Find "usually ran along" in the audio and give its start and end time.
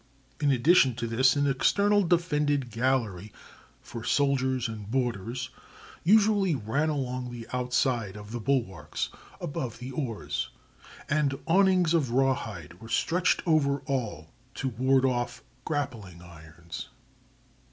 6.03-7.29